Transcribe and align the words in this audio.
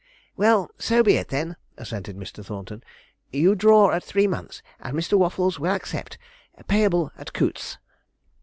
'Well, 0.35 0.71
so 0.79 1.03
be 1.03 1.17
it, 1.17 1.27
then,' 1.27 1.57
assented 1.77 2.17
Mr. 2.17 2.43
Thornton; 2.43 2.81
'you 3.31 3.53
draw 3.53 3.91
at 3.91 4.03
three 4.03 4.25
months, 4.25 4.63
and 4.79 4.97
Mr. 4.97 5.13
Waffles 5.15 5.59
will 5.59 5.75
accept, 5.75 6.17
payable 6.67 7.11
at 7.19 7.33
Coutts's.' 7.33 7.77